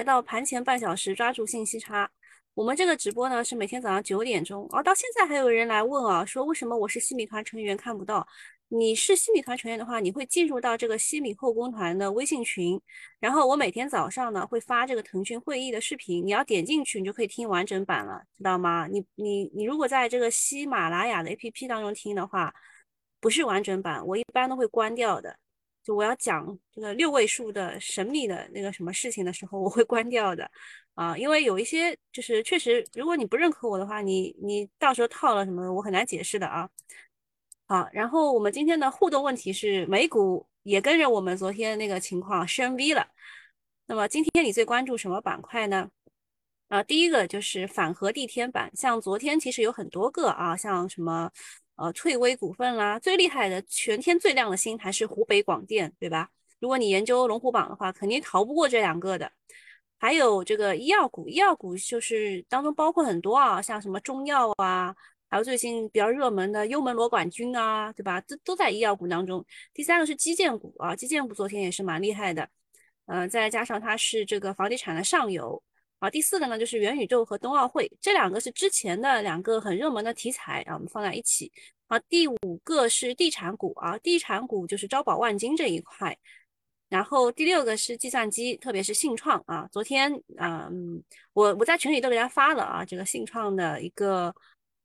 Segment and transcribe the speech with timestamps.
[0.00, 2.10] 来到盘前半小时，抓住信息差。
[2.54, 8.26] 我们这个直播呢是每天早上九点钟，哦，到现在还有人来问啊，说为什么我是西米团成员看不到？
[8.68, 12.80] 你是西米团成员的话，你会进入到这个西米后宫团的微信群，
[13.18, 18.86] 然后我每天早上呢会发这个腾讯会议的视频，你要点进去，你就可以听完整版了，知道吗？
[18.86, 22.54] 你你你如果在这个喜马拉雅的 APP 当中听的话，
[23.20, 25.36] 不是完整版，我一般都会关掉的。
[25.92, 30.50] 我要讲这个六位数的神秘的那个什么事情的时候，我会关掉的
[30.94, 36.68] 啊，因为有一些就是确实，如果你不认可我的话，你你到时候套了什么，我很难解释的啊。
[37.66, 43.06] 好，然后我们今天的互动问题是，美股也跟着我们昨天那个情况升 V 了。
[43.86, 45.88] 那么今天你最关注什么板块呢？
[46.68, 51.30] 啊，第一个就是反核地天板，像昨天其实有很多个啊，像什么
[51.80, 56.28] 呃翠微股份啦，最厉害的全天最亮的星还是湖北广电，对吧？
[56.60, 59.32] 如果你研究龙虎榜的话，肯定逃不过这两个的。
[59.98, 64.94] 还有这个医药股，医药股就是当中包括很多啊，像什么中药啊。
[65.30, 68.20] 还有最近比较热门的幽门螺杆菌啊，对吧？
[68.22, 69.42] 都都在医药股当中。
[69.72, 72.48] 第三个是基建股啊，基建股昨天也是蛮厉害的，
[73.06, 75.62] 嗯，再加上它是这个房地产的上游
[76.00, 76.10] 啊。
[76.10, 81.52] 第四个呢就是元宇宙和冬奥会，这两个是之前的两个很热门的题材啊，我们放在一起
[81.86, 81.96] 啊。
[82.00, 86.18] 第五个是地产股啊，地产股就是招宝万金这一块。
[86.88, 89.68] 然后第六个是计算机，特别是信创啊。
[89.70, 91.00] 昨天嗯，
[91.32, 94.34] 我我在群里都给大家发了啊，这个信创的一个。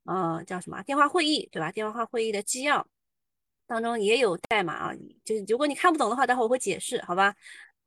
[0.08, 1.72] 呃，叫什么电话会议，对吧？
[1.72, 2.86] 电话会议的纪要
[3.66, 4.92] 当中也有代码啊，
[5.24, 7.34] 就是如果你看不懂的话，待会我会解释，好吧？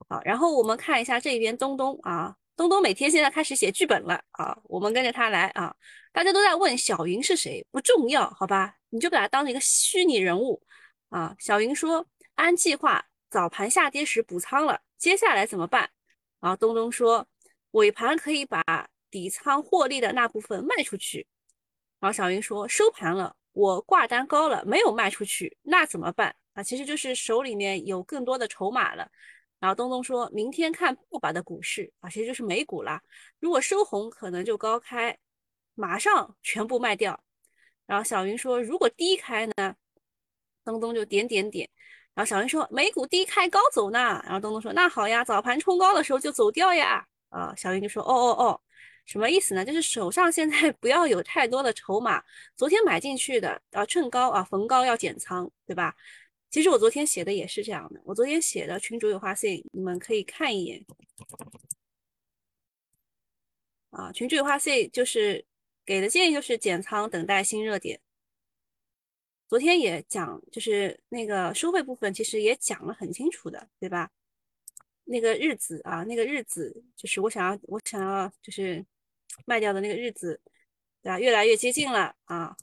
[0.09, 5.73] 好，然后我们看一下这边东东啊，东东每天现在开始写剧本了啊，我们跟着他来啊。
[6.11, 8.75] 大家都在问小云是谁，不重要，好吧？
[8.89, 10.61] 你就把它当成一个虚拟人物
[11.07, 11.33] 啊。
[11.39, 15.89] 小云说，按计划早盘下跌时补仓了，接下来怎么办？
[16.41, 17.25] 啊，东东说，
[17.71, 18.61] 尾盘可以把
[19.09, 21.25] 底仓获利的那部分卖出去。
[22.01, 26.61] 然后小云说收盘了，我挂单高了，没有卖出去，那怎么办啊？
[26.61, 29.09] 其实就是手里面有更多的筹码了。
[29.59, 33.01] 然后东东说明天看不把的股市啊，其实就是美股啦。
[33.39, 35.17] 如果收红，可能就高开，
[35.75, 37.19] 马上全部卖掉。
[37.85, 39.75] 然后小云说如果低开呢？
[40.63, 41.69] 东东就点点点。
[42.13, 44.21] 然后小云说美股低开高走呢。
[44.25, 47.05] 然后东东说那好呀，早盘冲高的时候就走掉呀。
[47.29, 48.61] 啊，小云就说哦哦哦。
[49.05, 49.65] 什么意思呢？
[49.65, 52.23] 就是手上现在 不要有太多的筹码，
[52.55, 55.95] 昨天买进去的啊，趁高啊，逢高要减仓，对吧？
[56.49, 60.85] 其实我昨天写的也是这样的，我昨天写的群主有话 C，你们可以看一眼
[63.91, 64.11] 啊。
[64.11, 65.45] 群主有话 C 就是
[65.85, 67.99] 给的建议就是减仓，等待新热点。
[69.47, 74.11] 昨天也讲，就是那个收费部分，其实也讲了很清楚的，对吧？
[75.05, 78.85] 那个日子啊，那个日子就是我想要，我想要就是。
[79.45, 80.41] 卖掉的那个日子，
[81.01, 81.19] 对吧？
[81.19, 82.57] 越来越接近了啊！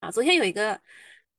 [0.00, 0.78] 啊，昨天有一个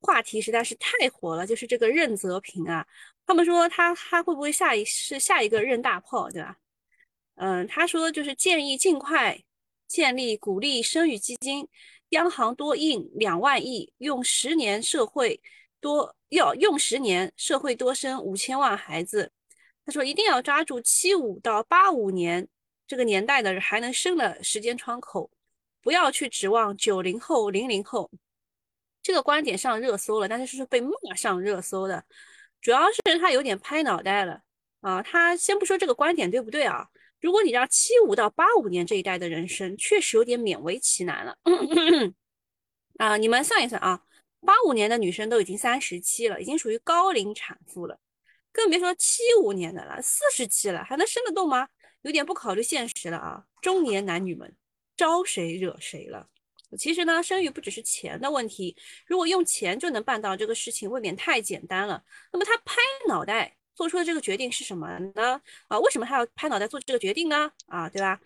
[0.02, 2.86] 话题实在是太火了，就是这个任泽平啊，
[3.26, 6.58] 他们说他他会不会下一是下一个任大炮，对吧？
[7.36, 9.42] 嗯，他说就是建议尽快
[9.88, 11.68] 建立鼓励生育基金，
[12.10, 15.42] 央行多印两万亿，用十年社会
[15.80, 19.32] 多要用十年社会多生五千万孩子。
[19.86, 22.48] 他说一定要抓住七五到八五年。
[22.88, 25.30] 这个年代的还能生的时间窗口，
[25.80, 28.10] 不要去指望九零后、零零后。
[29.02, 32.04] 这个观点上热搜了，但是是被骂上热搜的，
[32.62, 34.42] 主要是他有点拍脑袋了
[34.82, 35.02] 啊。
[35.02, 36.88] 他先不说这个观点对不对啊？
[37.22, 41.38] 如果你让七五到八五年这一代的人生，确实有点勉为其难了
[42.98, 43.18] 啊。
[43.18, 44.02] 你们算一算啊，
[44.42, 48.00] 八五年的女生都已经三十七了，已经属于高龄产妇了，
[48.52, 51.68] 更别说七五年的了，四十七了，还能生得动吗？
[52.04, 53.44] 有点不考虑现实了啊！
[53.62, 54.56] 中年男女们
[54.96, 56.28] 招谁惹谁了？
[56.78, 58.76] 其实呢，生育不只是钱的问题，
[59.06, 62.04] 如果用钱就能办到这个事情，未免太简单了。
[62.32, 62.76] 那么他拍
[63.08, 65.42] 脑袋做出的这个决定是什么呢？
[65.68, 67.52] 啊，为什么他要拍脑袋做这个决定呢？
[67.68, 68.20] 啊，对吧？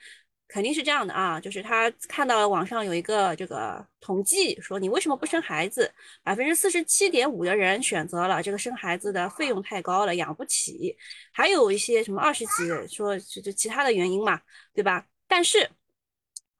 [0.45, 5.91] 肯定是这样的啊，就是他看到了网上有一个这个统计，说你为什么不生孩子？
[6.21, 10.95] 百分之四十七点五的人选择了这个生孩子的费用太高了，养不起。
[11.31, 14.39] 还有一些什么二十几说这这其他的原因嘛，
[14.75, 15.07] 对吧？
[15.27, 15.67] 但是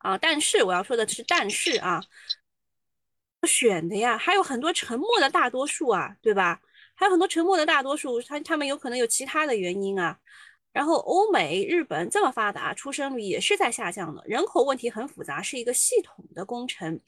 [0.04, 2.04] 啊，但是我要说的是，但是啊，
[3.48, 6.62] 选的呀，还有很多沉默的大多数啊，对吧？
[6.96, 10.20] 还有很多沉默的大多数，他他们有可能有其他的原因啊。
[10.74, 14.22] 然后欧美、日本这么发达，出生率也是在下降的。
[14.26, 17.00] 人口问题很复杂，是一个系统的工程，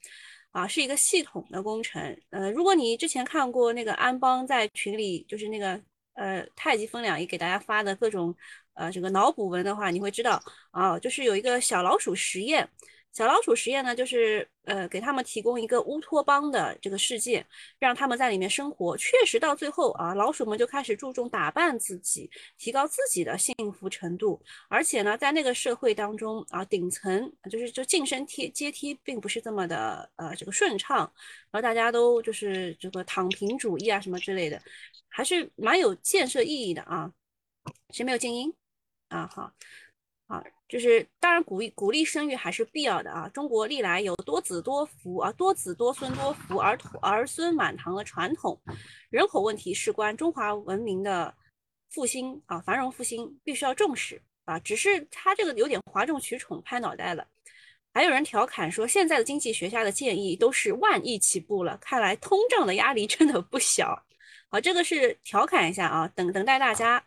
[0.52, 2.00] 啊，是一个系统的工程。
[2.30, 5.80] 呃，如果你之前看过那个安邦在群里，就是那个
[6.14, 8.34] 呃太极分两仪给大家发的各种
[8.76, 10.40] 呃这个脑补文的话，你会知道
[10.70, 12.68] 啊，就是有一个小老鼠实验。
[13.12, 17.46] 小老鼠实验呢，就是呃给他们提供一个乌托邦的这个世界，
[17.78, 18.94] 让他们在里面生活。
[18.98, 24.38] 确实到最后啊，老鼠们就开始注重打扮自己，提高自己的幸福程度。
[24.68, 30.98] 而且呢，在那个社会当中啊，顶层就是就晋升梯阶梯并不是这么的呃这个顺畅，
[31.50, 34.60] 然后大家都就是这个躺平主义啊什么之类的，
[35.08, 37.10] 还是蛮有建设意义的啊。
[37.90, 38.52] 谁没有静音
[39.08, 39.26] 啊？
[39.32, 39.52] 好。
[40.28, 43.28] 啊，就是当然鼓励鼓励生育还是必要的啊。
[43.28, 48.60] 中国历来有多子多福啊，多子多孙多福儿儿孙满堂的传统，
[49.08, 51.32] 人口问题事关中华文明的
[51.90, 54.58] 复兴啊，繁荣复兴必须要重视啊。
[54.58, 57.24] 只是他这个有点哗众取宠，拍脑袋了。
[57.94, 64.04] 还有人调侃说，现在的经济学家的建议都是万亿起步了，看来通胀的压力真的不小。
[64.50, 67.04] 好，这个是调侃一下啊，等等待大家，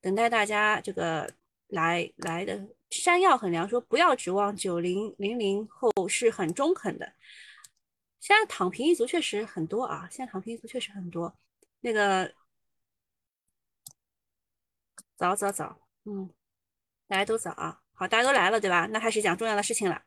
[0.00, 1.30] 等待大家这个。
[1.72, 7.10] 来来的山药很凉，说不要指望九零零零后是很中肯的。
[8.20, 11.34] 现在躺平一族确实很多啊，现在躺平一族确实很多。
[11.80, 12.30] 那个
[15.16, 16.30] 早早早，嗯，
[17.08, 18.86] 大家都早啊，好，大家都来了对吧？
[18.92, 20.02] 那开始讲重要的事情了。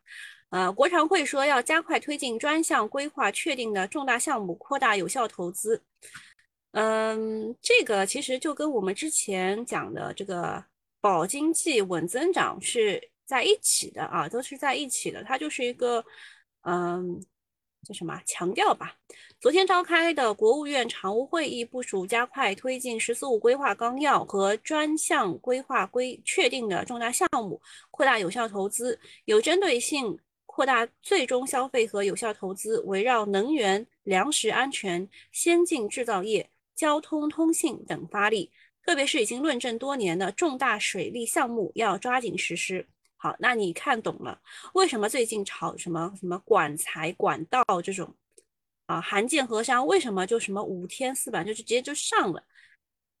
[0.50, 5.84] 呃，国常会说要加快推进专项规划确定的重大项目，扩大有效投资。
[6.70, 10.64] 嗯，这个其实就跟我们之前讲的这个。
[11.06, 15.22] 保经济、稳增长是在一起的啊，都是在一起的。
[15.22, 16.04] 它就是一个，
[16.62, 17.24] 嗯，
[17.84, 18.96] 叫什么强调吧？
[19.38, 27.60] 昨天召开的国务院常务会议部署加快推进“十四五”规划纲要和专项规划规确定的重大项目，
[27.92, 38.50] 扩大有效投资，有针对性扩大最终消费和有效投资，围绕能源、粮食安全、先进制造业、交通通信等发力。
[38.86, 42.86] 特别是已经论证多年的重大水利项目，要抓紧实施。
[43.16, 44.40] 好，那你看懂了
[44.74, 48.14] 为什么最近炒什么什么管材管道这种
[48.86, 49.00] 啊？
[49.00, 52.44] 函件河商为什么就什么五天四板就是直接就上了？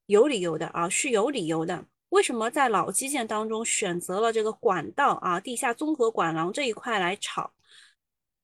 [0.06, 1.84] 有理由的啊，是有理由的。
[2.10, 7.52] 为什么在老基建当中选择了这个管道啊、地下综合管廊这一块来炒？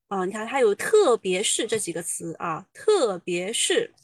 [0.09, 3.95] 啊，你看它有特别是这几个词啊，特别是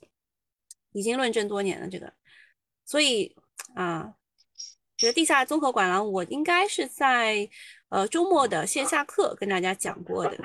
[0.92, 2.12] 已经论证多年的这个。
[2.88, 3.36] 所以
[3.74, 4.14] 啊，
[4.96, 7.46] 这个地下综合管廊，我应该是在
[7.90, 10.38] 呃周末的线下课跟大家讲过的。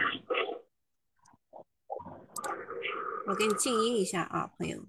[3.27, 4.85] 我给你静音一下啊，朋友。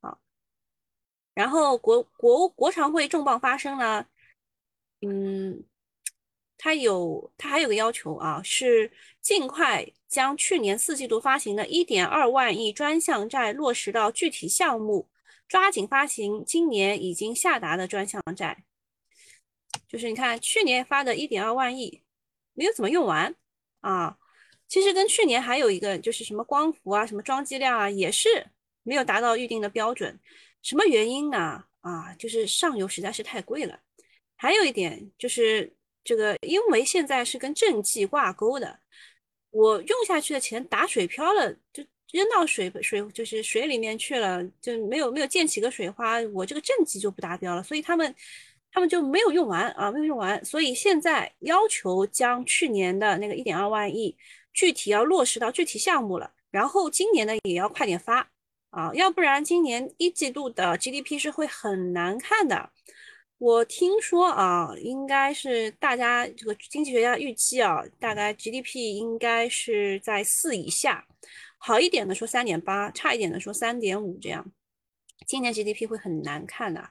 [0.00, 0.18] 好，
[1.34, 4.06] 然后国国国常会重磅发声呢，
[5.02, 5.64] 嗯。
[6.64, 8.90] 它有，它还有个要求啊，是
[9.20, 15.10] 尽快将去年四季度发行的一点二万亿专项债落实到具体项目，
[15.46, 18.64] 抓紧发行今年已经下达的专项债。
[19.86, 22.02] 就是你看，去年发的一点二万亿
[22.54, 23.36] 没有怎么用完
[23.82, 24.16] 啊。
[24.66, 28.46] 其实跟去年还有一个就是什么光伏啊，什么装机量啊，也是
[28.84, 30.18] 没有达到预定的标准。
[30.62, 31.62] 什么原因呢？
[31.82, 33.78] 啊，就是上游实在是太贵了。
[34.34, 35.76] 还有一点就是。
[36.04, 38.78] 这个因为现在是跟政绩挂钩的，
[39.50, 48.14] 我用下去的钱打水漂了，就扔到水水就是水里面去了，就没有没有溅起个水花，我这个政绩就不达标了，所以他们
[48.70, 54.16] 他们就没有用完啊，没有用完，所以现在要求将去年的那个一点二万亿
[54.52, 58.28] 具体要落实到具体项目了，然后今年呢也要快点发。
[58.70, 62.70] 啊，要不然今年一季度的 GDP 是会很难看的。
[63.44, 71.06] 我听说啊，应该是大家这个经济学家预计啊，大概 GDP 应该是在四以下，
[71.58, 74.50] 好一点的说三点八，差一点的说三点五这样。
[75.26, 76.88] 今年 GDP 会很难看的，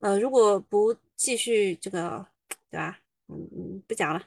[0.00, 2.26] 呃，如果不继续这个，
[2.72, 2.98] 对吧？
[3.28, 4.20] 嗯嗯，不讲了。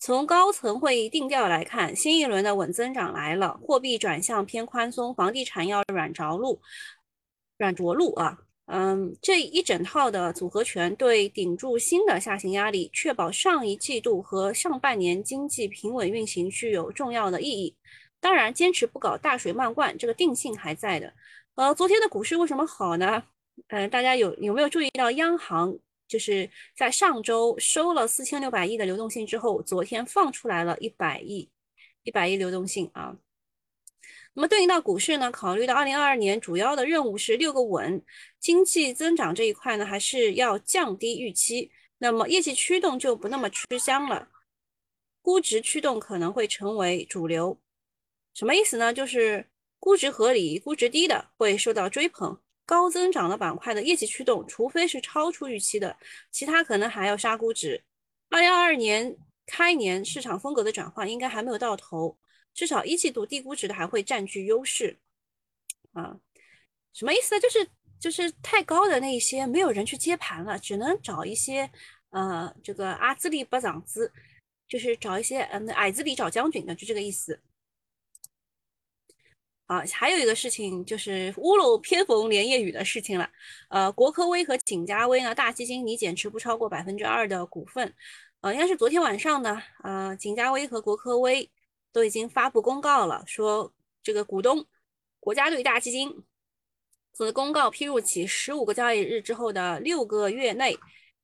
[0.00, 6.60] 从高层会议定调来看，新一轮的稳增长来了，货币转向偏宽松，房地产要软着陆，
[7.58, 8.40] 软着陆啊。
[8.66, 17.76] 嗯，这一整套的组合拳对顶住新的下行压力，确保上一季度和上半年经济平稳运行具有重要的意义。
[18.20, 21.12] 当然，坚持不搞大水漫灌，这个定性还在的。
[21.56, 23.22] 呃，昨天的股市为什么好呢？
[23.68, 25.78] 嗯，大家有有没有注意到，央行
[26.08, 31.50] 就是在上周收了四千六百亿的流动性之后，昨天放出来了一百亿，
[32.02, 33.14] 一百亿流动性啊。
[34.34, 35.30] 那么对应到股市呢？
[35.30, 38.04] 考虑到二零二二年主要的任务是六个稳，
[38.40, 41.70] 经济增长这一块呢，还是要降低预期。
[41.98, 44.28] 那么业绩驱动就不那么吃香了，
[45.22, 47.58] 估值驱动可能会成为主流。
[48.34, 48.92] 什么意思呢？
[48.92, 49.48] 就是
[49.78, 52.36] 估值合理、估值低的会受到追捧
[52.66, 55.96] 高增长的板块的业绩驱动，除非是超出预期的，
[56.32, 57.80] 其他可能还要杀估值。
[58.30, 62.18] 二零二二年开年市场风格的转换应该还没有到头，
[62.54, 64.98] 至少一季度低估值的还会占据优势。
[65.92, 66.16] 啊，
[66.92, 67.40] 什么意思呢？
[67.40, 67.68] 就是
[68.00, 71.70] 就是太高的那一些没有人去接盘了，只能找一些
[72.10, 74.12] 呃这个阿兹利巴长子，
[74.68, 77.40] 就是找一些嗯矮子里找将军的，就这个意思。
[79.66, 83.30] 啊，还有一个事情就是屋漏偏逢连夜雨的事情了。
[83.70, 87.94] 呃，国科威和景嘉威呢，大基金拟减持不超过百分之二的股份。
[88.42, 91.50] 呃，应该是昨天晚上呢，呃，景嘉威和国科威
[91.94, 93.72] 都已经发布公告了，说
[94.02, 94.66] 这个股东
[95.20, 96.24] 国家队大基金
[97.12, 100.76] 自公告披露起十五个交易日之后的六个月内，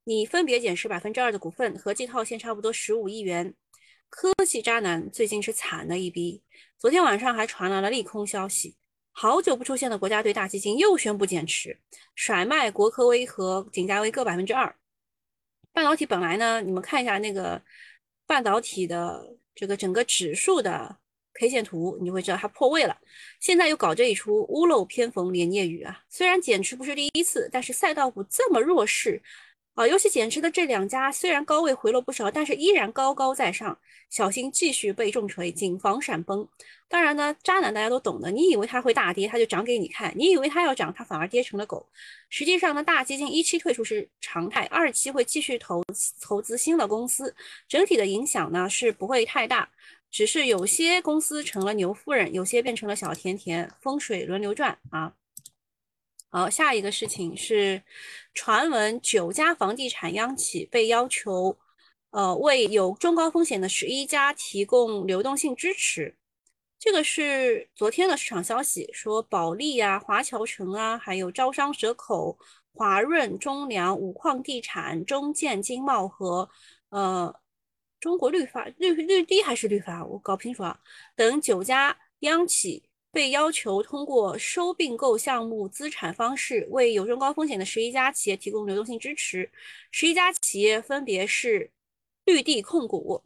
[0.04, 3.52] 你分别减持百分之二的股份，合计套现差不多十五亿元。
[4.08, 6.42] 科技渣男最近是惨了一逼。
[6.78, 8.76] 昨天晚上还传来了利空消息，
[9.10, 11.80] 好久不出现的国家队大基金又宣布减持，
[12.14, 14.76] 甩卖国科威和景嘉微各百分之二。
[15.72, 17.60] 半导体本来呢，你们看一下那个
[18.26, 20.96] 半导体的这个整个指数的
[21.34, 22.96] K 线图，你就会知道它破位了。
[23.40, 26.02] 现在又搞这一出屋漏偏逢连夜雨啊！
[26.08, 29.22] 虽然减持不是第一次，但是赛道股这么弱势。
[29.80, 33.78] 啊，尤其减持的这两家虽然高位回落不少，但是依然高高在上，
[34.10, 36.46] 小心继续被重锤，谨防闪崩。
[36.86, 41.88] 当然呢，渣男大家都懂的，你以为它会大跌，它就涨给你看；你以为它要涨，它反而跌成了狗。
[42.28, 45.82] 实际上呢，大基金一期退出是常态，二期会继续投
[46.20, 47.34] 投资新的公司，
[47.66, 49.66] 整体的影响呢是不会太大，
[50.10, 55.10] 只是有些公司成了牛夫人，有些变成了小甜甜，风水轮流转啊。
[56.32, 57.82] 好，下一个事情是，
[58.34, 61.58] 传闻九家房地产央企被要求，
[62.10, 66.16] 呃，为有中高风险的十一家提供流动性支持。
[66.78, 72.38] 这个是昨天的市场消息，说保利啊、华侨城啊，还有招商蛇口、
[72.72, 76.48] 华润、中粮、五矿地产、中建经贸和
[76.90, 77.34] 呃
[77.98, 80.78] 中国绿发绿绿地还是绿发，我搞不清楚啊，
[81.16, 82.84] 等九家央企。
[83.12, 89.50] 被要求通过收并购项目资产方式，为有中高风险的十一家企业提供流动性支持。
[89.90, 91.72] 十一家企业分别是
[92.24, 93.24] 绿地控股、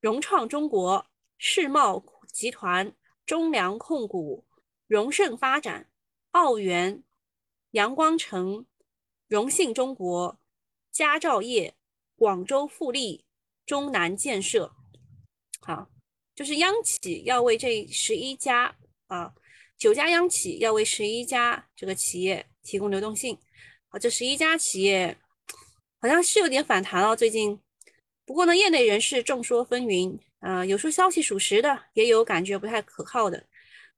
[0.00, 1.06] 融创中国、
[1.38, 4.44] 世茂集团、中粮控股、
[4.86, 5.88] 荣盛发展、
[6.32, 7.02] 奥园、
[7.70, 8.66] 阳光城、
[9.26, 10.38] 荣信中国、
[10.90, 11.74] 佳兆业、
[12.14, 13.24] 广州富力、
[13.64, 14.74] 中南建设。
[15.60, 15.88] 好，
[16.34, 18.76] 就是央企要为这十一家。
[19.08, 19.34] 啊，
[19.76, 23.36] 九家央企要为十一家这个企业提供流动性，
[23.88, 25.18] 啊，这十一家企业
[26.00, 27.60] 好像是有点反弹了最近。
[28.24, 33.44] 不过呢，业内人士众说纷纭，啊，有说消息属实的，也有感觉不太可靠的。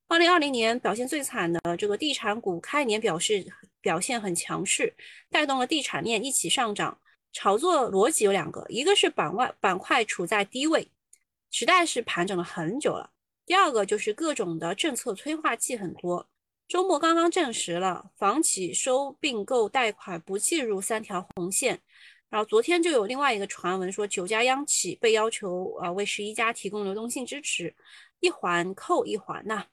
[0.06, 3.44] 二零二零年表现最惨的这个地产股开年表示
[3.80, 4.94] 表现很强势，
[5.30, 6.98] 带动了地产链一起上涨。
[7.32, 10.90] 炒作逻辑有两个，一个是板块板块处在低位，
[11.50, 13.10] 实在是盘整了很久了。
[13.50, 16.28] 第二个就是各种的政策催化剂很多，
[16.68, 21.80] 周末刚刚证实了房企收并购贷款不计入三条红线，
[22.28, 27.74] 然后昨天就有另外一个传闻说九家央企被要求啊为十一家提供流动性支持，
[28.20, 29.66] 一环扣一环呐。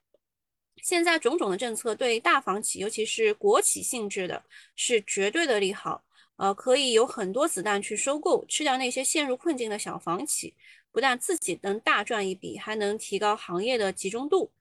[0.78, 4.44] 现在种种的政策对大房企，尤其是国企性质的，
[4.76, 6.04] 是绝对的利好，
[6.38, 10.56] 呃，可以有很多子弹去收购，吃掉那些陷入困境的小房企。
[10.92, 14.52] 不但自己能大赚一笔，还能提高行业的集中度。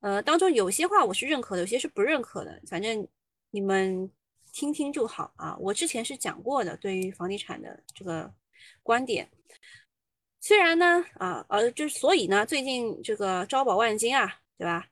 [0.00, 2.60] 呃，当中有些话我是认可的，有些是不认可的。
[2.66, 3.06] 反正
[3.50, 4.10] 你们
[4.52, 5.56] 听听就好啊。
[5.60, 8.32] 我之前是讲过的，对于房地产的这个
[8.82, 9.30] 观点。
[10.40, 14.88] 虽然呢，啊，呃，就是所以呢，最近这个招宝万金啊，对吧？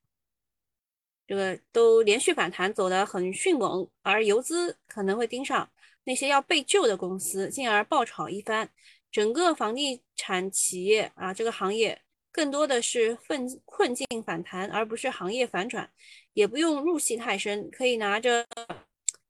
[1.26, 5.68] 这个都连续反弹，走得很迅猛，而游资可能会盯上
[6.04, 8.70] 那些要被救的公司，进而爆炒一番。
[9.10, 12.00] 整个房地产企业啊，这个行业
[12.30, 15.90] 更多的是困困境反弹，而不是行业反转，
[16.32, 18.46] 也不用入戏太深，可以拿着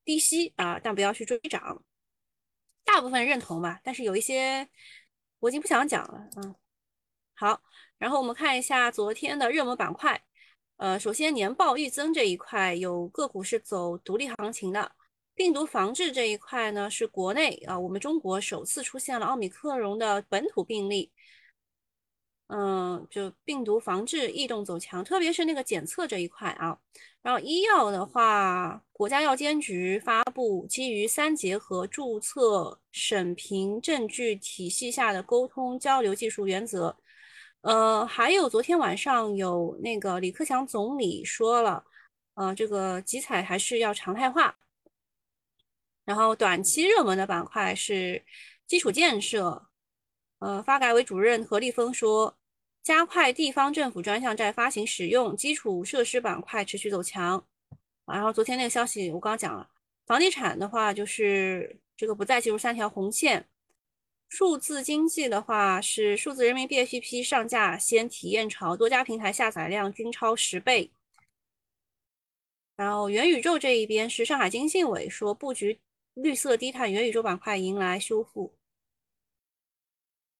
[0.04, 1.82] 低吸啊，但不要去追涨。
[2.84, 4.68] 大部分认同吧，但是有一些
[5.38, 6.54] 我已经不想讲了啊。
[7.34, 7.62] 好，
[7.96, 10.22] 然后我们看一下昨天的热门板块，
[10.76, 14.92] 呃，首先年报预增这一块有个股是走独立行情的。
[15.40, 21.10] 病毒防治这一块呢，是国内啊，我们中国首次出现了奥密克戎的本土病例。
[22.48, 26.78] 嗯，就病毒防治异动走强，特别是那个检测这一块啊。
[27.22, 36.94] 然后医药的话，国家药监局发布基于三结合注册审评证据体系下的沟通交流技术原则。
[37.62, 41.82] 呃，还有昨天晚上有那个李克强总理说了。
[42.34, 44.54] 呃，这个集采还是要常态化。
[46.10, 48.24] 然后短期热门的板块是
[48.66, 49.68] 基础建设。
[50.40, 52.36] 呃，发改委主任何立峰说，
[52.82, 57.46] 加快地方政府专项债发行使用，基础设施板块持续走强。
[58.06, 59.70] 然后昨天那个消息我刚刚讲了，
[60.04, 63.46] 房地产的话就是这个不再进入三条红线。
[64.28, 70.90] 数字经济的话是数字人民币 APP 上架先体验潮，多家平台下载量均超十倍。
[72.74, 75.78] 然后元宇宙这一边是上海经信委说布局
[76.14, 78.54] 绿色低碳元宇宙板块迎来修复。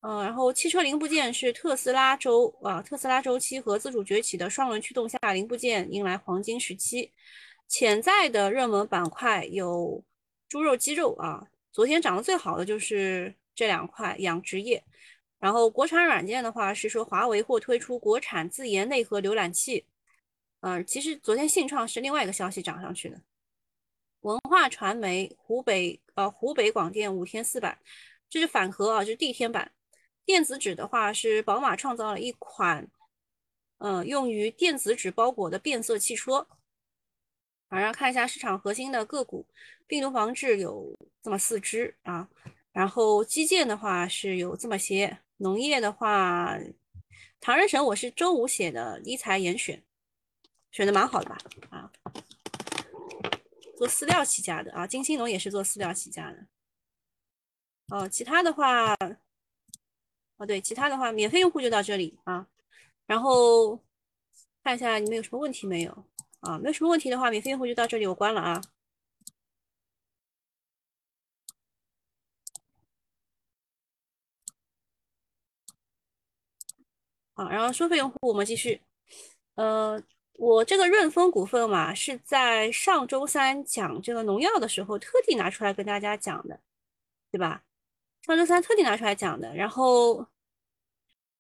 [0.03, 7.13] 嗯，然后汽车零部件是特斯拉周啊，特斯拉周期和自主崛起的双轮驱动下零部件迎来黄金时期。
[7.69, 10.03] 潜在的热门板块有
[10.49, 14.83] 猪肉、鸡肉啊，昨天涨得最好的就是这两块养殖业。
[15.39, 19.87] 然后国产软件的话是说华为或推出国产自研内核浏览器。
[20.61, 23.21] 嗯，其实昨天信创是另外一个消息涨上去的。
[24.21, 27.79] 文化传媒湖北呃湖北广电五天四版，
[28.29, 29.73] 这是反核啊，这是地天版。
[30.25, 32.89] 电子纸的话是宝马创造了一款，
[33.79, 36.47] 嗯，用于电子纸包裹的变色汽车。
[37.69, 39.47] 然后看一下市场核心的个股，
[39.87, 42.29] 病毒防治有这么四只啊，
[42.73, 46.59] 然后基建的话是有这么些，农业的话，
[47.41, 49.83] 唐人神我是周五写的理财严选，
[50.73, 51.39] 选的蛮好的吧？
[51.71, 51.93] 啊，
[53.81, 56.47] 做饲料起家的啊，金星农也是做饲料起家的。
[57.89, 58.95] 哦，其他的话。
[60.37, 62.47] 哦，对，其他的话，免费用户就到这里啊。
[63.07, 63.83] 然后
[64.63, 66.07] 看一下你们有什么问题没有
[66.41, 66.59] 啊？
[66.59, 68.61] 没有什么问题的话，免费用户就到这里，我关了啊。
[77.33, 78.83] 好，然后收费用户我们继续。
[79.55, 80.03] 呃，
[80.41, 86.59] 我这个润丰股份嘛，是在上周三讲这个农药的时候特地拿出来跟大家讲的，
[87.31, 87.63] 对吧？
[88.23, 90.27] 上周三特地拿出来讲的，然后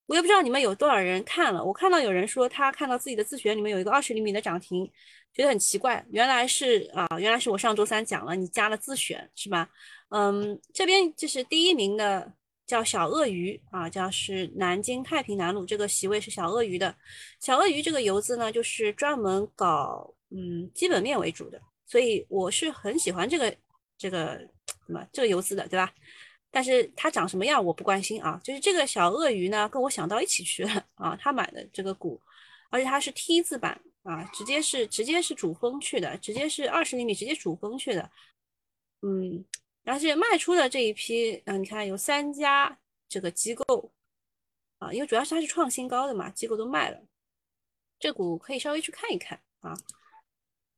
[0.04, 1.64] 我也不知道你们有多少人看了。
[1.64, 4.84] 我看到有人说他看到自己的自选里面有一个二十厘米的涨停，
[5.32, 6.04] 觉得很奇怪。
[6.10, 9.70] 原来是啊，原来是我上周三讲了，你加了自选是吧？
[10.10, 12.30] 嗯，这边就是第一名的
[12.70, 16.94] 叫小鳄鱼啊，叫是南京太平南路这个席位是小鳄鱼的。
[17.40, 23.56] 小鳄鱼这个游资呢，就是专门搞嗯基本面为主的，所以我是很喜欢这个
[23.98, 24.38] 这个
[24.86, 25.92] 什么这个游资的，对吧？
[26.52, 31.16] 但是它长什么样我不关心啊，就是这个小鳄鱼呢，跟我想到一起去了啊。
[31.20, 32.20] 他买的这个股，
[32.70, 38.08] 而且它是 T 字板啊，直接是直接是主峰去的，直接是二十厘米直接主峰去的。
[39.02, 39.44] 嗯，
[39.90, 43.90] 而且卖出的这一批，嗯，你看有三家这个机构
[44.78, 47.02] 啊，因为主要是它是创新高的嘛，机构都卖了，
[47.98, 49.74] 这股可以稍微去看一看啊。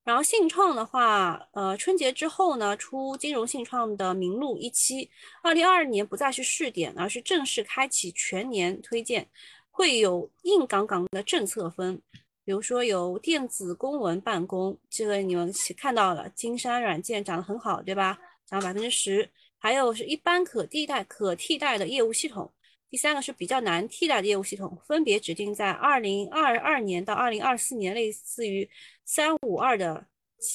[0.03, 5.11] 然后信创的话，呃，春节之后呢，出金融信创的名录一期，
[5.43, 9.29] 二零二二年不再是试点，而是正式开启全年推荐，
[9.71, 12.01] 会有硬杠杠的政策分，
[12.47, 18.19] 比如说有电子公文办公，这个你们看到了，金山软件涨得很好，对吧？
[18.53, 22.53] 涨百分之十，还有是一般可替代可替代的业务系统，
[22.91, 28.69] 第三个是比较难替代的业务系统，分别指定在二零二二年到二零二四年，类似于。
[29.05, 30.07] 三五二的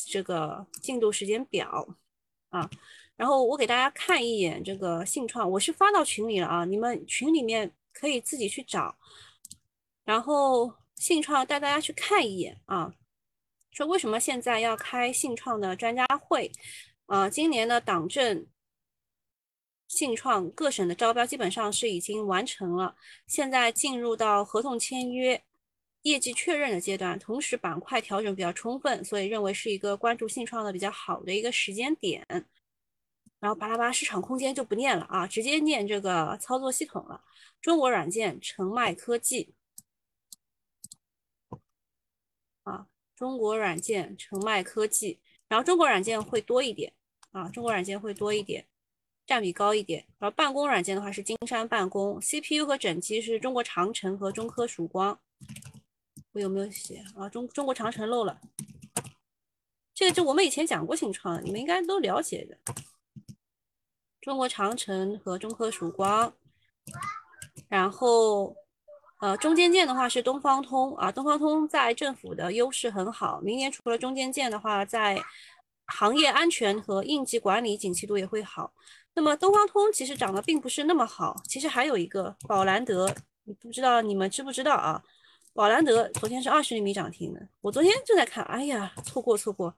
[0.10, 1.98] 这个进度时间表。
[2.50, 2.68] 啊，
[3.16, 8.96] 然后我给大家看一眼这个信创，我是发到群里了啊，你们群里面可以自己去找，
[10.06, 12.94] 然后信创带大家去看一眼啊，
[13.72, 16.52] 说为什么现在要开信创的专家会
[17.08, 17.30] 啊？
[17.30, 18.48] 今年的党政
[19.88, 25.44] 信创各省的招标基本上是已经完成了，现在进入到合同签约。
[26.04, 32.26] 业绩确认的阶段，同时板块调整比较充分，所以认为是一个关注信创的比较好的一个时间点。
[33.40, 37.22] 然后巴拉巴拉市场空间就不念了啊，直接念这个操作系统了。
[37.62, 39.54] 中国软件、澄迈科技
[42.64, 46.94] 啊，中国软件、澄迈科技，然后中国软件会多一点
[47.38, 48.66] 啊，中国软件会多一点，
[49.28, 50.04] 占比高一点。
[50.18, 55.20] 然后办公软件的话是金山办公，CPU 和整机是中国长城和中科曙光。
[56.32, 57.30] 我有没有写啊？
[57.30, 58.42] 中中国长城漏了，
[59.94, 62.58] 这个就我们以前讲过信创，你们应该都了解的。
[64.20, 66.34] 中国长城和中科曙光，
[67.70, 68.56] 然后
[69.20, 75.24] 呃中间件的话是东方通啊，东方通在政府的优势很好，明年除了中间件的话，在
[75.88, 78.74] 行业安全和应急管理景气度也会好。
[79.14, 83.12] 那么东方通其实涨得并不是那么好，其实还有一个宝兰德，
[83.46, 85.02] 你不知道你们知不知道啊？
[85.54, 89.76] 宝兰德昨天是二十厘米涨停的，我昨天就在看，哎呀，错过错过。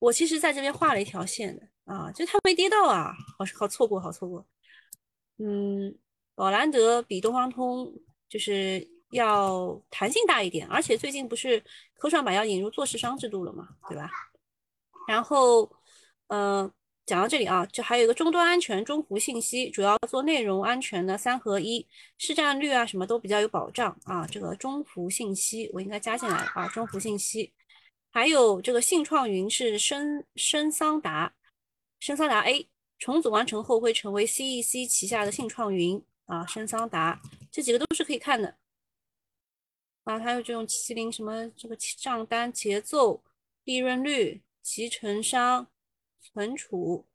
[0.00, 4.44] 我其实在这边画了一条线的啊，就它没跌到啊，好好错过，好错过。
[5.38, 5.96] 嗯，
[6.34, 7.92] 宝兰德比东方通
[8.28, 11.62] 就是要弹性大一点，而且最近不是
[11.94, 14.10] 科创板要引入做市商制度了嘛，对吧？
[15.06, 15.70] 然后，
[16.28, 16.70] 呃，
[17.06, 21.86] 讲到这里啊，就还有一个终端安全中湖信息，主要做内容安全的三合一，
[22.18, 24.26] 市占率啊什么都比较有保障啊。
[24.26, 27.52] 这个中湖信息我应该加进来啊，中湖信息。
[28.10, 31.34] 还有这个信创云是深深桑达，
[32.00, 38.56] 深桑达 A 重组完成后会成为 CEC 旗下的信创云啊，深桑达这几个都是可以看的
[40.04, 40.18] 啊。
[40.18, 43.22] 还有这种麒麟什么这个账单节奏、
[43.64, 45.70] 利润率、集成商、
[46.20, 47.06] 存储、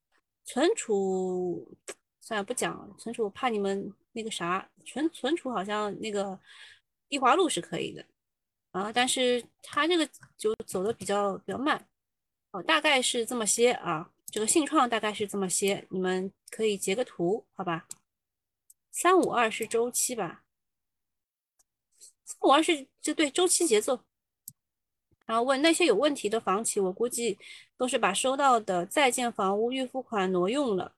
[0.45, 1.75] 存储，
[2.21, 6.39] 算了不讲了，存储我怕你们那个啥，存存储好像那个
[7.07, 8.05] 易华路是可以的。
[8.69, 10.07] 啊，但是它这个
[10.37, 11.89] 就走的比较比较慢，
[12.51, 17.87] 哦，大概是这么些啊，这个信创大概是这么些，你们可以截个图，好吧？
[18.91, 20.43] 三五二是周期吧？
[22.23, 24.03] 三五二是就对周期节奏。
[25.29, 27.37] 然后问那些有问题的房企，我估计
[27.77, 30.95] 都是把收到的在建房屋预付款挪用了。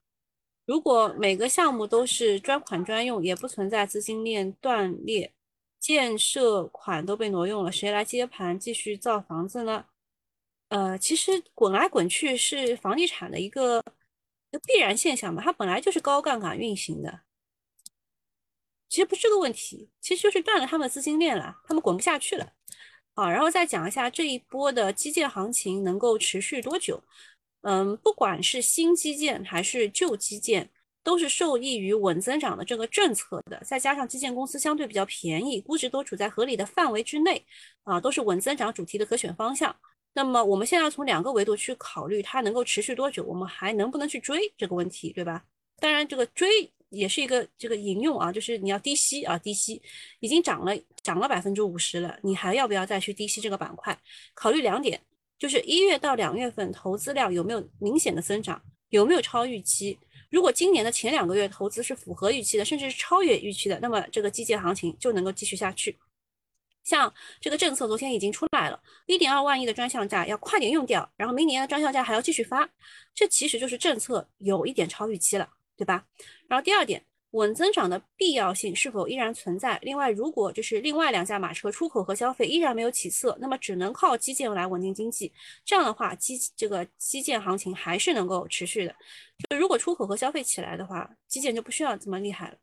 [0.64, 5.34] 如果每个项目都是专款专用，也不存在资金链断裂。
[5.78, 9.84] 建设款都被挪用了，谁来接盘继续造房子呢？
[10.68, 13.84] 呃，其实滚来滚去是房地产的一个
[14.50, 17.20] 一个必然现象嘛，它本来就是高杠杆运行的。
[18.88, 22.54] 其实不是这个问题，其实就是断了他们的资金链了，他们滚不下去了。
[23.14, 27.02] 好，然后再讲一下这一波的基建行情能够持续多久？
[27.62, 30.70] 嗯，不管是新基建还是旧基建。
[31.04, 37.44] 都是受益于稳增长的这个政策的，再加上基建公司相对比较便宜，估值都处在合理的范围之内，
[37.82, 39.74] 啊，都是稳增长主题的可选方向。
[40.14, 45.42] 那么我们现在要从两个维度去考虑它能够持续多久，我们还能不能去追这个问题，对吧？
[45.80, 49.82] 当然，这个追也是一个这个引用啊，就是你要低吸啊，低吸
[50.20, 53.98] 已经涨了涨了百分之五十了，你还要不要再去低吸这个板块？
[54.34, 55.00] 考虑两点，
[55.38, 59.98] 就是一月到两月份投资量有没有明显的增长，有没有超预期？
[60.30, 65.98] 如果今年的前两个月投资是符合预期的，甚至是超越预期的，那么这个基建行情就能够继续下去。
[66.84, 72.68] 像这个政策昨天已经出来了，一点二万亿的专项债要快点用掉，然后明年的专项债还要继续发，
[73.14, 75.48] 这其实就是政策有一点超预期了，
[75.82, 76.04] 对吧？
[76.48, 77.04] 然后第二点。
[77.32, 79.78] 稳增长的必要性是否依然存在？
[79.80, 85.32] 另外，如果就是另外两驾马车出口和消费依然没有起色，那么只能靠基建来稳定经济。
[85.64, 88.94] 这样的话，基这个基建行情还是能够持续的。
[89.48, 92.56] 就如果出口和消费起来的话，基建就不需要这么厉害了。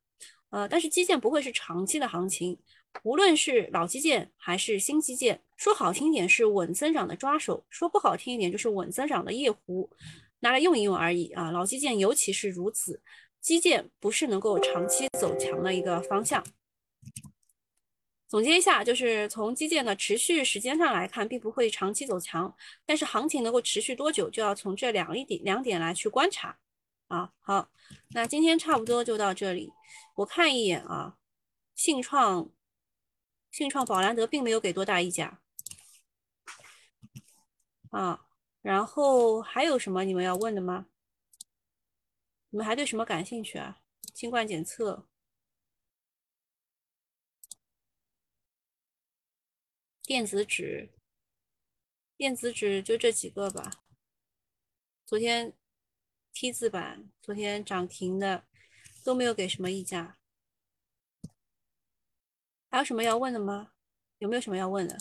[0.51, 2.55] 呃，但是基建不会是长期的行情，
[3.01, 9.89] 无论是老基建还是新基建，说好听点是稳增长的抓手，说不好听一点就是稳增长的夜壶，
[10.39, 11.51] 拿来用一用而已啊。
[11.51, 13.01] 老基建尤其是如此。
[13.41, 16.43] 基建不是能够长期走强的一个方向。
[18.27, 22.53] 总结一下，就是从基建的持续时间上来看，并不会长期走强，
[22.85, 26.59] 但是行情能够持续多久，就要从这两一点两点来去观察。
[27.07, 27.71] 啊，好，
[28.09, 29.71] 那今天差不多就到这里。
[30.15, 31.15] 我看一眼啊，
[31.73, 32.51] 信创、
[33.49, 35.39] 信创、宝兰德并没有给多大溢价。
[37.89, 38.27] 啊，
[38.61, 40.87] 然后还有什么你们要问的吗？
[42.49, 43.81] 你们还对什么感兴趣啊？
[44.13, 45.07] 新冠检测、
[50.03, 50.91] 电子纸、
[52.17, 53.83] 电子纸就这几个吧。
[55.05, 55.53] 昨天
[56.33, 58.45] T 字板昨天涨停的
[59.03, 60.17] 都没有给什么溢价。
[62.69, 63.71] 还有什么要问的吗？
[64.17, 64.97] 有没有什么要问的？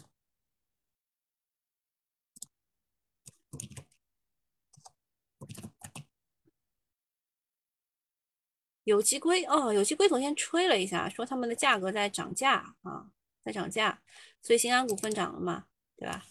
[8.89, 13.13] 有机硅哦，有机硅昨天吹了一下，说他们的价格在涨价啊，
[13.45, 14.01] 在涨价，
[14.41, 16.25] 所以新安股份涨了嘛，对吧？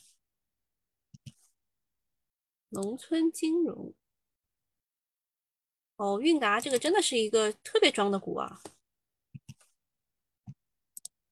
[2.69, 3.93] 农村金融，
[5.97, 8.59] 哦，韵达这个真的是一个特别装的股啊。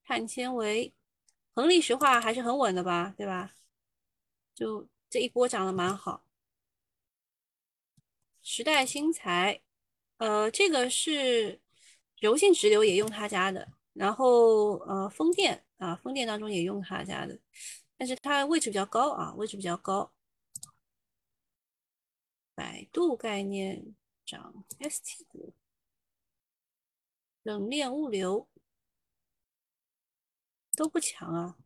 [0.04, 0.94] 碳纤维，
[1.56, 3.56] 恒力石化还是很稳的吧，对吧？
[4.54, 6.24] 就这一波涨得蛮好。
[8.44, 9.65] 时代新材。
[10.18, 11.62] 呃，这个是
[12.20, 17.40] 柔性直流也用他家的，然后呃，风电啊，风电当中也用他家的，
[17.98, 20.12] 但是它位置比较高啊，位置比较高。
[22.54, 23.94] 百度概念
[24.26, 25.54] 涨，ST 股，
[27.44, 28.48] 冷链物流
[30.78, 31.58] 都不强啊。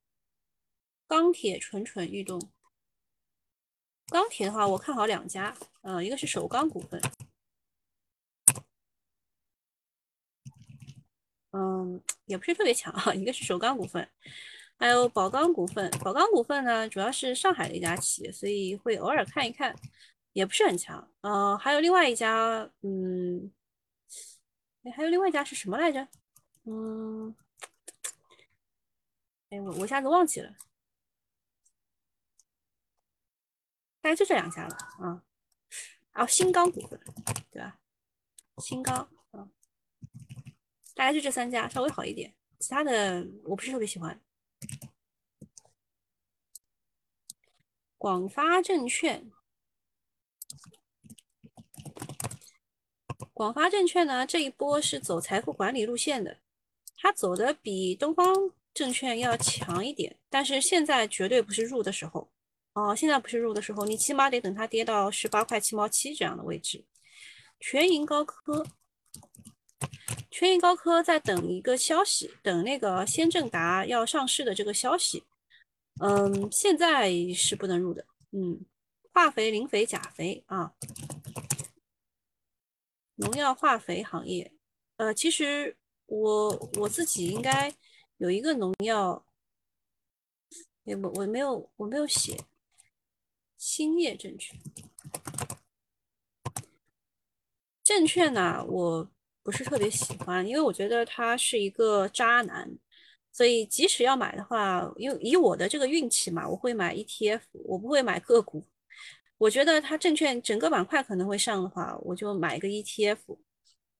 [1.05, 2.51] 钢铁蠢蠢欲动。
[4.07, 6.99] 钢铁的话，我看好两家，呃，一个是首钢股份，
[11.51, 14.07] 嗯，也不是特别强啊，一个是首钢股份，
[14.77, 15.89] 还有宝钢股份。
[15.99, 19.75] 宝钢股份呢，主要是上海的一家企业，所以会偶尔看一看，
[20.33, 21.11] 也不是很强。
[21.21, 23.51] 呃，还有另外一家，嗯，
[24.83, 26.07] 哎，还有另外一家是什么来着？
[26.65, 27.35] 嗯，
[29.49, 30.55] 哎，我我一下子忘记了。
[34.01, 35.23] 大概就这两家了啊，
[36.11, 36.99] 还有新钢股份，
[37.51, 37.79] 对吧？
[38.57, 39.09] 新钢，
[40.99, 44.19] 大概就这三家稍微好一点，其他的我不是特别喜欢。
[47.97, 49.31] 广发证券，
[53.31, 56.37] 广发证券呢这一波是走财富管理路线的，
[56.97, 58.35] 它走的比东方
[58.73, 62.29] 证券要强一点，但是现在绝对不是入的时候。
[62.73, 66.83] 哦，现在不是入的时候，你起码得等它跌到十八块七毛七这样的位置。
[67.61, 68.67] 全银高科，
[70.29, 75.23] 全银高科在等一个消息，等那个先正达要上市的这个消息。
[76.01, 78.05] 嗯，现在是不能入的。
[78.31, 78.65] 嗯，
[79.11, 80.73] 化肥、磷肥、钾肥啊，
[83.15, 84.53] 农药、化肥行业。
[84.97, 87.73] 呃，其实我我自己应该
[88.17, 89.25] 有一个农药，
[90.83, 92.37] 也我我没有我没有写。
[93.57, 94.57] 兴业证券，
[97.83, 99.11] 证券呢，我
[99.49, 102.69] 不是特别喜欢，因为我觉得他是一个渣男，
[103.31, 108.63] 所以即使要买的话，因为以我的这个运气嘛，我会买 ETF，我不会买个股。
[109.39, 113.39] 我觉得它证券整个板块可能会上的话，我就买一个 ETF。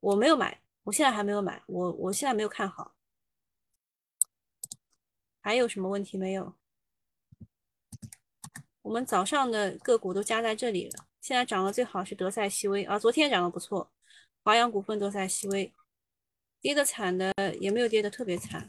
[0.02, 2.94] 我没有买，我现在还没有买，我我现在没有看好。
[5.42, 6.54] 还有什么问题没有？
[8.84, 13.92] 我们早上的个股都加在这里了，现在涨得最好是德赛西威啊，昨天涨得不错。
[14.50, 15.72] 华阳股份、都在西微，
[16.60, 18.68] 跌的惨的也没有跌的特别惨。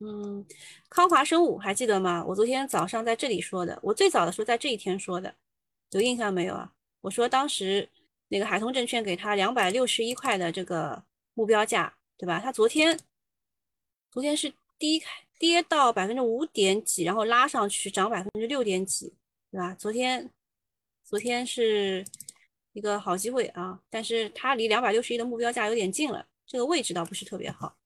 [0.00, 0.44] 嗯，
[0.88, 2.24] 康华生物还记得吗？
[2.26, 5.32] 我昨天早上在这里说的，我最早的时候在这一天说的，
[5.92, 6.72] 有印象没有啊？
[7.02, 7.88] 我说当时
[8.26, 12.40] 那个海通证券给他两百六十一块的这个目标价，对吧？
[12.40, 12.98] 他昨天，
[14.10, 15.00] 昨天是低。
[15.38, 19.12] 跌到百分之五点几，然后拉上去涨百分之六点几，
[19.50, 19.74] 对吧？
[19.74, 20.30] 昨天，
[21.02, 22.04] 昨天是
[22.72, 27.76] 一个好机会啊，但是它离两百六十一的目标价有点近了，这个位置倒不是特别好。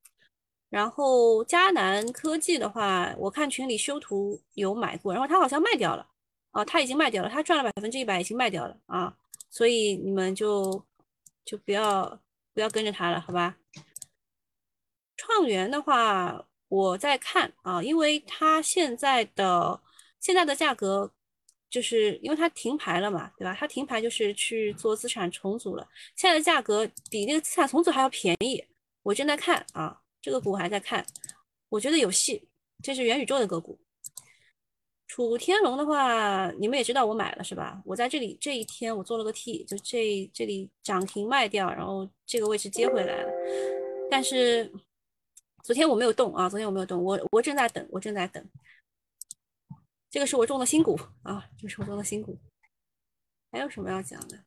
[0.68, 6.07] 然后迦南科技的话，我看群里修图有买过，然后他好像卖掉了
[6.51, 9.16] 啊，他已经卖掉了，他赚了百分之一百，已经卖掉了啊，
[9.51, 10.85] 所以你们就
[11.44, 12.20] 就不要
[12.53, 13.57] 不要跟着他了，好吧？
[15.16, 16.46] 创元的话。
[16.68, 19.81] 我在看啊，因为它现在的
[20.18, 21.12] 现在的价格，
[21.68, 23.57] 就是因为它停牌了嘛，对吧？
[23.59, 28.64] 它停牌就是去做资产重组了，现在的价格比那个资产重组还要便宜。
[29.02, 31.05] 我正在看啊，这个股还在看，
[31.68, 32.48] 我觉得有戏。
[32.83, 33.79] 这是元宇宙的个股。
[35.07, 37.83] 楚天龙的话，你们也知道我买了是吧？
[37.85, 43.33] 我在这里这一天我做了个 T，就这这里涨停卖掉，然后这个位置接回来了，
[44.11, 44.72] 但是。
[45.64, 48.40] 昨天我没有动啊，昨天我没有动，我我正在等，我正在等。
[50.16, 52.38] 这个是我中的新股啊，这是我中的新股。
[53.52, 54.46] 还有什么要讲的？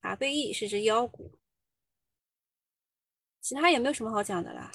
[0.00, 1.38] 卡贝易是只妖股，
[3.40, 4.72] 其他也没有什么好讲的啦。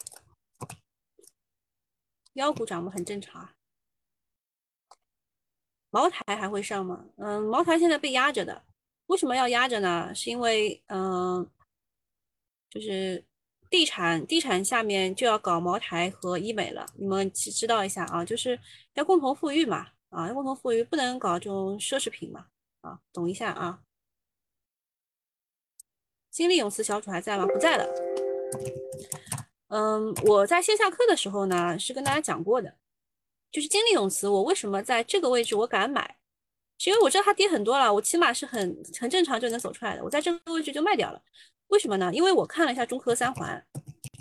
[2.35, 3.53] 妖股涨不很正常。
[5.89, 7.09] 茅台还会上吗？
[7.17, 8.63] 嗯，茅台现在被压着的，
[9.07, 10.15] 为什么要压着呢？
[10.15, 11.51] 是因为嗯，
[12.69, 13.25] 就是。
[13.69, 18.57] 地产，地产下面就要搞茅台和医美了，你们知知道一下啊，就是
[18.93, 22.47] 要共同富裕嘛，啊，要共同富裕，不能搞这种奢侈品嘛，
[22.81, 23.81] 啊，懂一下啊。
[26.31, 27.45] 金利永磁小主还在吗？
[27.45, 27.85] 不在了。
[29.69, 32.77] 嗯，我在线下课的时候呢，是跟大家讲过的，
[33.51, 36.17] 就是金利永磁，我为什么在这个位置我敢买，
[36.77, 41.21] 是因为我知道它跌很多了，我起码是很很正常就能走出来的，我在这个位置就卖掉了。
[41.67, 42.13] 为什么呢？
[42.13, 43.67] 因为我看了一下中科三环，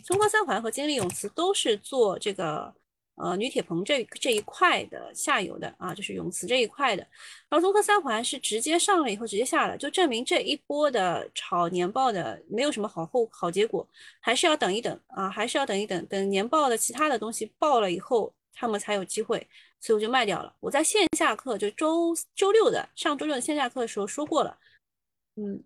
[0.05, 2.75] 中科三环和金利永磁都是做这个
[3.17, 7.03] 呃铝铁硼这这一块的下游的啊，就是永磁这一块的。
[7.49, 13.87] 然后中科三环是直接上了以后直接下了，就证明这一波的炒年报的没有什么好后好结果，
[14.21, 19.47] 还是要等一等啊，还是要等一等，等年报的其他的东西爆了以后，他们才有机会，
[19.81, 20.55] 所以我就卖掉了。
[20.61, 24.59] 我在线下课就周周六的上周六的线下课的时候说过了，
[25.37, 25.63] 嗯。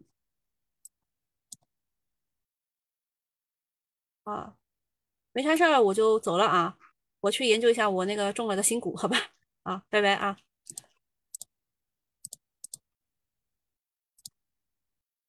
[4.24, 4.54] 啊，
[5.32, 6.76] 没啥事儿，我就走了啊。
[7.20, 9.16] 我去研究一下我那个中了的新股，好吧？
[9.62, 10.36] 啊，拜拜啊。